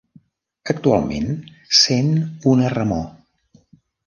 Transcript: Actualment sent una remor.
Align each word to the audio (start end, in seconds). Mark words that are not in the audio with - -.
Actualment 0.73 1.29
sent 1.83 2.11
una 2.55 2.73
remor. 2.79 3.07